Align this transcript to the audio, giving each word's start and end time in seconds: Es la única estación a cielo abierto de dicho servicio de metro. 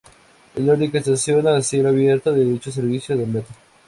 Es 0.55 0.63
la 0.63 0.73
única 0.73 0.97
estación 0.97 1.47
a 1.47 1.61
cielo 1.61 1.89
abierto 1.89 2.33
de 2.33 2.43
dicho 2.43 2.71
servicio 2.71 3.15
de 3.15 3.27
metro. 3.27 3.53